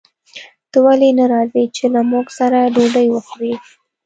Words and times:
ته 0.71 0.77
ولې 0.85 1.09
نه 1.19 1.25
راځې 1.33 1.63
چې 1.75 1.85
له 1.93 2.01
موږ 2.11 2.25
سره 2.39 2.57
ډوډۍ 2.75 3.07
وخورې 3.11 3.53